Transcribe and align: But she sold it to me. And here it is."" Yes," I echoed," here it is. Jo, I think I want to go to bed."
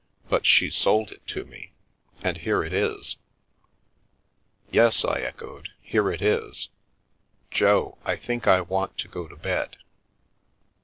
But 0.29 0.47
she 0.47 0.71
sold 0.71 1.11
it 1.11 1.27
to 1.27 1.45
me. 1.45 1.73
And 2.23 2.37
here 2.39 2.63
it 2.63 2.73
is."" 2.73 3.17
Yes," 4.71 5.05
I 5.05 5.19
echoed," 5.19 5.69
here 5.93 6.09
it 6.11 6.23
is. 6.23 6.69
Jo, 7.51 7.99
I 8.03 8.15
think 8.15 8.47
I 8.47 8.61
want 8.61 8.97
to 8.97 9.07
go 9.07 9.27
to 9.27 9.35
bed." 9.35 9.77